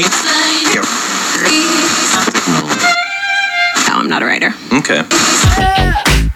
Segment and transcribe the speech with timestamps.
[0.00, 0.04] No,
[3.94, 4.54] I'm not a writer.
[4.72, 5.02] Okay.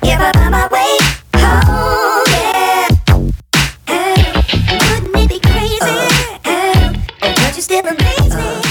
[0.03, 0.99] Yeah, but on my way
[1.37, 2.89] home, yeah.
[4.91, 6.09] Wouldn't it be crazy?
[7.21, 8.63] But you still amaze me.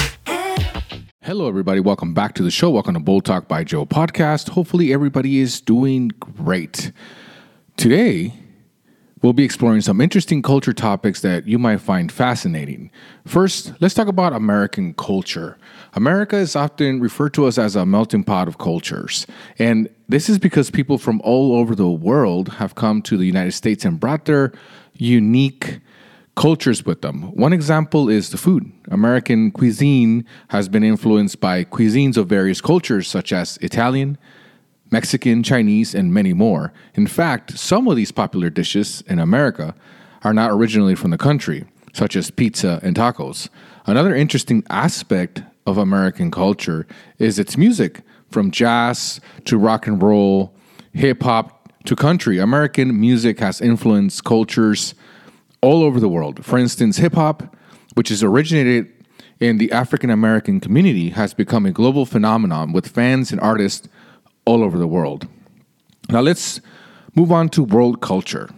[1.22, 1.80] Hello, everybody.
[1.80, 2.68] Welcome back to the show.
[2.68, 4.50] Welcome to Bold Talk by Joe podcast.
[4.50, 6.92] Hopefully, everybody is doing great.
[7.78, 8.34] Today,
[9.22, 12.90] we'll be exploring some interesting culture topics that you might find fascinating.
[13.24, 15.56] First, let's talk about American culture.
[15.94, 19.26] America is often referred to us as a melting pot of cultures.
[19.58, 23.52] And this is because people from all over the world have come to the United
[23.52, 24.52] States and brought their
[24.94, 25.80] unique
[26.34, 27.24] cultures with them.
[27.34, 28.72] One example is the food.
[28.90, 34.18] American cuisine has been influenced by cuisines of various cultures, such as Italian,
[34.92, 36.72] Mexican, Chinese, and many more.
[36.94, 39.74] In fact, some of these popular dishes in America
[40.22, 43.48] are not originally from the country, such as pizza and tacos.
[43.86, 46.86] Another interesting aspect of American culture
[47.18, 50.54] is its music, from jazz to rock and roll,
[50.92, 52.38] hip hop to country.
[52.38, 54.94] American music has influenced cultures
[55.60, 56.44] all over the world.
[56.44, 57.56] For instance, hip hop,
[57.94, 58.92] which is originated
[59.40, 63.88] in the African American community, has become a global phenomenon with fans and artists
[64.44, 65.26] all over the world.
[66.08, 66.60] Now let's
[67.14, 68.50] move on to world culture.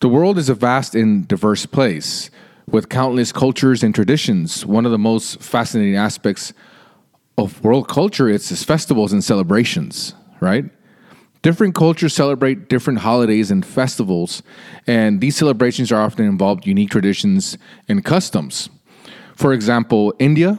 [0.00, 2.30] The world is a vast and diverse place
[2.66, 4.64] with countless cultures and traditions.
[4.64, 6.52] One of the most fascinating aspects
[7.36, 10.64] of world culture is its festivals and celebrations, right?
[11.42, 14.42] Different cultures celebrate different holidays and festivals,
[14.86, 17.56] and these celebrations are often involved unique traditions
[17.88, 18.68] and customs.
[19.36, 20.58] For example, India,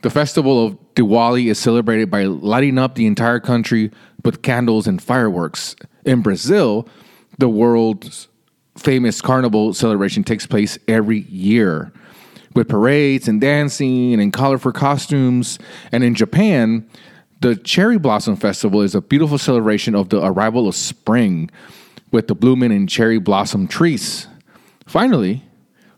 [0.00, 3.90] the festival of Diwali is celebrated by lighting up the entire country
[4.24, 5.76] with candles and fireworks.
[6.04, 6.88] In Brazil,
[7.38, 8.28] the world's
[8.76, 11.92] famous carnival celebration takes place every year
[12.54, 15.58] with parades and dancing and colorful costumes.
[15.90, 16.88] And in Japan,
[17.40, 21.50] the Cherry Blossom Festival is a beautiful celebration of the arrival of spring
[22.10, 24.28] with the blooming and cherry blossom trees.
[24.86, 25.42] Finally,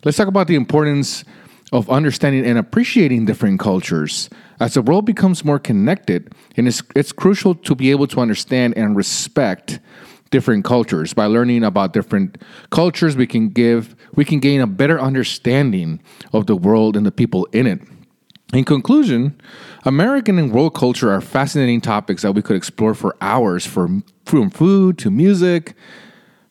[0.04, 1.24] let's talk about the importance
[1.72, 4.30] of understanding and appreciating different cultures.
[4.60, 8.76] As the world becomes more connected, and it's, it's crucial to be able to understand
[8.76, 9.80] and respect
[10.30, 11.12] different cultures.
[11.12, 12.38] By learning about different
[12.70, 16.00] cultures, we can give we can gain a better understanding
[16.32, 17.80] of the world and the people in it.
[18.52, 19.38] In conclusion,
[19.84, 24.50] American and world culture are fascinating topics that we could explore for hours from from
[24.50, 25.74] food to music,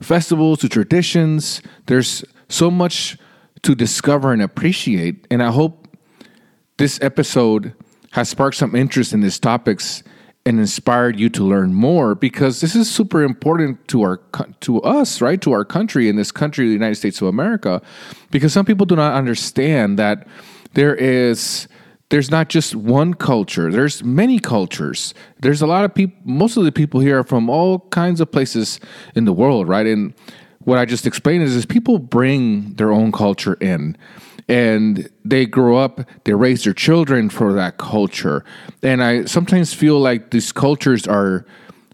[0.02, 1.62] festivals to traditions.
[1.88, 3.18] There's so much
[3.66, 5.88] to discover and appreciate, and I hope
[6.78, 7.74] this episode
[8.12, 10.04] has sparked some interest in these topics
[10.46, 14.22] and inspired you to learn more because this is super important to our
[14.60, 17.82] to us right to our country in this country the United States of America
[18.30, 20.28] because some people do not understand that
[20.74, 21.68] there is
[22.10, 25.16] there's not just one culture there's many cultures.
[25.40, 28.32] There's a lot of people most of the people here are from all kinds of
[28.32, 28.80] places
[29.16, 29.88] in the world right?
[29.88, 30.14] And
[30.66, 33.98] what I just explained is, is people bring their own culture in
[34.48, 38.44] and they grow up, they raise their children for that culture.
[38.84, 41.46] And I sometimes feel like these cultures are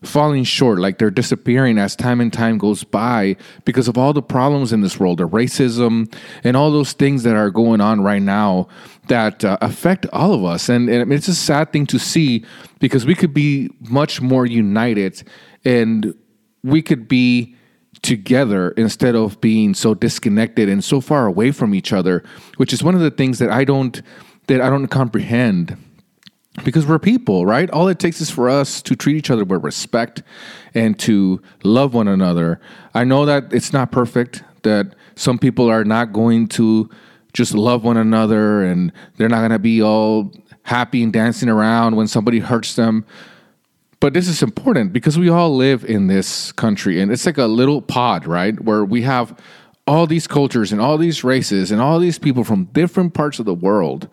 [0.04, 4.22] falling short, like they're disappearing as time and time goes by because of all the
[4.22, 6.12] problems in this world, the racism
[6.44, 8.68] and all those things that are going on right now
[9.08, 10.70] that uh, affect all of us.
[10.70, 12.44] And, and it's a sad thing to see
[12.80, 15.22] because we could be much more united
[15.64, 16.16] and
[16.64, 17.56] we could be
[18.02, 22.24] together instead of being so disconnected and so far away from each other
[22.58, 24.02] which is one of the things that I don't
[24.48, 25.78] that I don't comprehend.
[26.66, 27.70] Because we're people right?
[27.70, 30.22] All it takes is for us to treat each other with respect
[30.74, 32.60] and to love one another.
[32.94, 36.90] I know that it's not perfect that some people are not going to
[37.32, 41.96] just love one another and they're not going to be all happy and dancing around
[41.96, 43.06] when somebody hurts them
[44.02, 47.46] but this is important because we all live in this country and it's like a
[47.46, 48.60] little pod, right?
[48.60, 49.40] Where we have
[49.86, 53.46] all these cultures and all these races and all these people from different parts of
[53.46, 54.10] the world.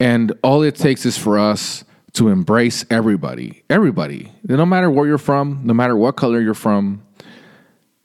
[0.00, 1.84] And all it takes is for us
[2.14, 7.02] to embrace everybody, everybody, no matter where you're from, no matter what color you're from.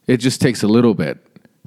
[0.06, 1.18] It just takes a little bit.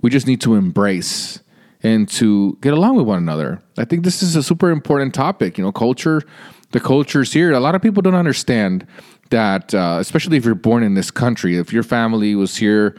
[0.01, 1.41] We just need to embrace
[1.83, 3.61] and to get along with one another.
[3.77, 5.57] I think this is a super important topic.
[5.57, 6.21] You know, culture,
[6.71, 7.51] the cultures here.
[7.51, 8.85] A lot of people don't understand
[9.29, 12.95] that, uh, especially if you're born in this country, if your family was here,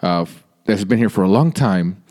[0.00, 0.24] uh,
[0.64, 2.02] that has been here for a long time,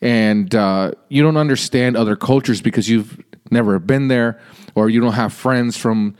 [0.00, 4.40] and uh, you don't understand other cultures because you've never been there,
[4.74, 6.14] or you don't have friends from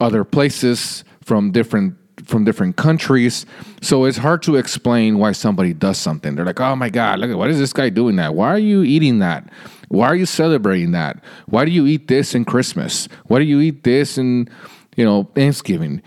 [0.00, 1.96] other places, from different
[2.26, 3.46] from different countries.
[3.80, 6.34] So it's hard to explain why somebody does something.
[6.34, 8.34] They're like, "Oh my god, look at what is this guy doing that?
[8.34, 9.48] Why are you eating that?"
[9.88, 11.22] Why are you celebrating that?
[11.46, 13.08] Why do you eat this in Christmas?
[13.26, 14.48] Why do you eat this in,
[14.96, 16.02] you know, Thanksgiving?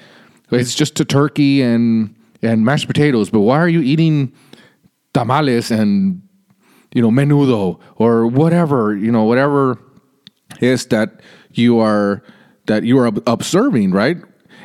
[0.51, 4.33] It's just a turkey and and mashed potatoes, but why are you eating
[5.13, 6.21] tamales and
[6.93, 9.77] you know menudo or whatever you know whatever
[10.61, 11.21] is that
[11.51, 12.23] you are
[12.67, 14.17] that you are observing right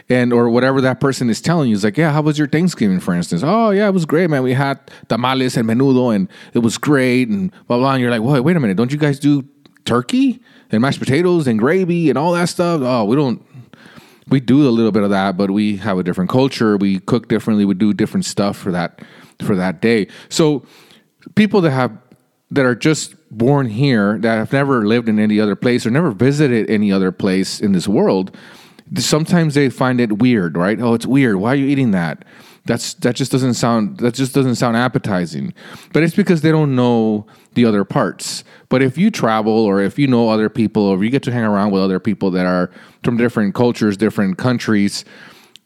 [0.08, 3.00] and or whatever that person is telling you is like yeah how was your thanksgiving
[3.00, 4.78] for instance oh yeah it was great man we had
[5.08, 8.56] tamales and menudo and it was great and blah blah and you're like wait wait
[8.56, 9.42] a minute don't you guys do
[9.84, 10.40] turkey
[10.70, 13.44] and mashed potatoes and gravy and all that stuff oh we don't
[14.28, 16.76] we do a little bit of that, but we have a different culture.
[16.76, 17.64] We cook differently.
[17.64, 19.02] We do different stuff for that
[19.42, 20.08] for that day.
[20.28, 20.64] So
[21.34, 21.96] people that have
[22.50, 26.10] that are just born here that have never lived in any other place or never
[26.12, 28.36] visited any other place in this world,
[28.98, 30.80] sometimes they find it weird, right?
[30.80, 31.36] Oh, it's weird.
[31.36, 32.24] Why are you eating that?
[32.66, 35.52] That's that just doesn't sound that just doesn't sound appetizing.
[35.92, 38.42] But it's because they don't know the other parts.
[38.70, 41.44] But if you travel or if you know other people or you get to hang
[41.44, 42.70] around with other people that are
[43.02, 45.04] from different cultures, different countries,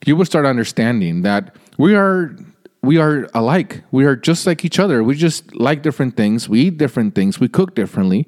[0.07, 2.37] you will start understanding that we are
[2.83, 3.83] we are alike.
[3.91, 5.03] We are just like each other.
[5.05, 6.49] We just like different things.
[6.49, 7.39] We eat different things.
[7.39, 8.27] We cook differently.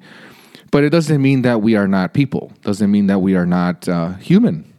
[0.71, 2.53] But it doesn't mean that we are not people.
[2.61, 4.70] Doesn't mean that we are not uh, human.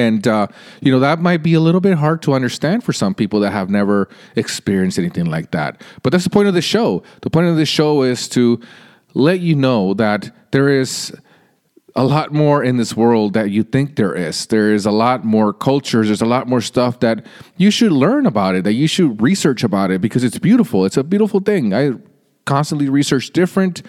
[0.00, 0.46] And, uh,
[0.80, 3.52] you know, that might be a little bit hard to understand for some people that
[3.52, 5.82] have never experienced anything like that.
[6.02, 7.02] But that's the point of the show.
[7.22, 8.60] The point of the show is to
[9.14, 11.12] let you know that there is
[11.96, 14.46] a lot more in this world that you think there is.
[14.46, 16.06] There is a lot more cultures.
[16.06, 17.26] There's a lot more stuff that
[17.56, 20.84] you should learn about it, that you should research about it because it's beautiful.
[20.84, 21.74] It's a beautiful thing.
[21.74, 21.92] I
[22.44, 23.82] constantly research different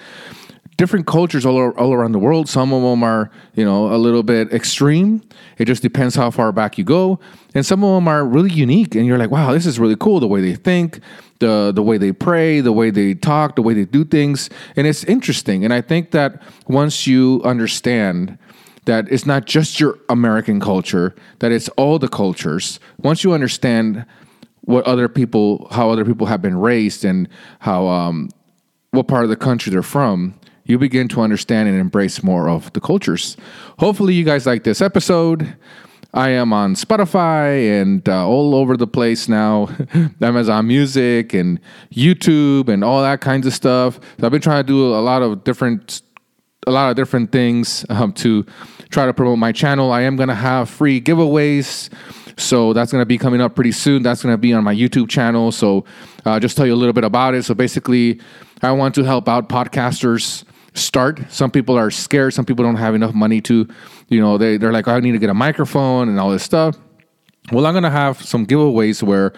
[0.82, 2.50] different cultures all, all around the world.
[2.50, 5.22] Some of them are, you know, a little bit extreme.
[5.60, 7.20] It just depends how far back you go.
[7.54, 8.96] And some of them are really unique.
[8.96, 10.20] And you're like, wow, this is really cool.
[10.20, 11.00] The way they think,
[11.38, 14.50] the, the way they pray, the way they talk, the way they do things.
[14.76, 15.64] And it's interesting.
[15.64, 18.40] And I think that once you understand
[18.86, 24.04] that it's not just your American culture, that it's all the cultures, once you understand
[24.62, 27.30] what other people, how other people have been raised and
[27.60, 28.32] how, um,
[28.90, 30.34] what part of the country they're from,
[30.66, 33.38] you begin to understand and embrace more of the cultures.
[33.80, 35.56] Hopefully, you guys like this episode.
[36.14, 39.70] I am on Spotify and uh, all over the place now,
[40.22, 41.60] Amazon Music and
[41.94, 44.00] YouTube and all that kinds of stuff.
[44.20, 46.02] So I've been trying to do a lot of different,
[46.68, 48.46] a lot of different things um, to
[48.90, 49.94] try to promote my channel.
[49.94, 51.90] I am gonna have free giveaways.
[52.38, 54.04] So that's going to be coming up pretty soon.
[54.04, 55.52] That's going to be on my YouTube channel.
[55.52, 55.86] So
[56.26, 57.44] uh, just tell you a little bit about it.
[57.44, 58.20] So basically,
[58.62, 61.20] I want to help out podcasters start.
[61.30, 62.34] Some people are scared.
[62.34, 63.68] Some people don't have enough money to,
[64.08, 66.44] you know, they, they're like, oh, I need to get a microphone and all this
[66.44, 66.78] stuff.
[67.52, 69.34] Well, I'm going to have some giveaways where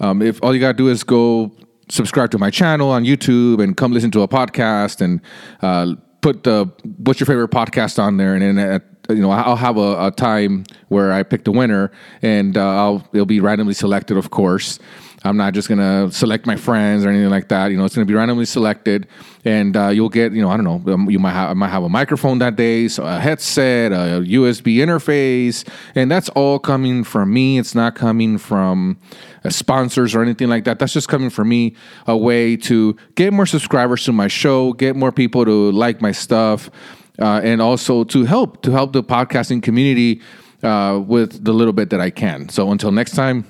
[0.00, 1.52] um, if all you got to do is go
[1.88, 5.20] subscribe to my channel on YouTube and come listen to a podcast and
[5.62, 9.56] uh, put the what's your favorite podcast on there, and then at, you know I'll
[9.56, 11.90] have a, a time where I pick the winner,
[12.22, 14.78] and uh, I'll it'll be randomly selected, of course.
[15.24, 17.70] I'm not just gonna select my friends or anything like that.
[17.70, 19.08] You know, it's gonna be randomly selected,
[19.44, 21.70] and uh, you'll get you know I don't know um, you might have I might
[21.70, 27.02] have a microphone that day, so a headset, a USB interface, and that's all coming
[27.02, 27.58] from me.
[27.58, 28.98] It's not coming from
[29.44, 30.78] uh, sponsors or anything like that.
[30.78, 31.74] That's just coming from me,
[32.06, 36.12] a way to get more subscribers to my show, get more people to like my
[36.12, 36.70] stuff,
[37.18, 40.20] uh, and also to help to help the podcasting community
[40.62, 42.48] uh, with the little bit that I can.
[42.50, 43.44] So until next time,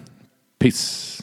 [0.59, 1.23] peace.